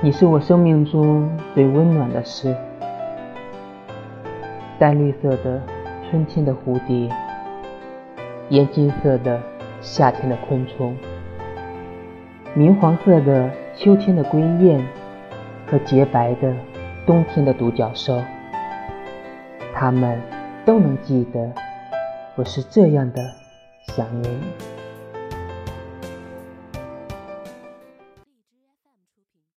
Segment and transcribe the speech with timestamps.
[0.00, 2.54] 你是我生命中最温暖的事。
[4.78, 5.60] 淡绿色的
[6.08, 7.12] 春天的蝴蝶
[8.50, 9.42] 烟金色的
[9.80, 10.96] 夏天的昆虫
[12.54, 14.80] 明黄色的秋天的归雁
[15.66, 16.54] 和洁白的
[17.04, 18.22] 冬天的独角兽。
[19.74, 20.22] 它们
[20.64, 21.52] 都能记得
[22.36, 23.20] 我是这样的
[23.88, 24.77] 想念你